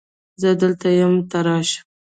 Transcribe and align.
زه 0.41 0.49
دلته 0.61 0.87
یم 0.99 1.13
ته 1.29 1.39
راشه 1.45 1.79